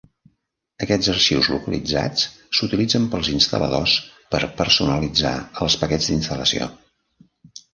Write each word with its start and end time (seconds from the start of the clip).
Aquests 0.83 1.09
arxius 1.11 1.49
localitzats 1.55 2.23
s'utilitzen 2.59 3.05
pels 3.11 3.29
instal·ladors 3.35 3.95
per 4.37 4.41
personalitzar 4.63 5.35
els 5.67 5.77
paquets 5.85 6.09
d'instal·lació. 6.13 6.73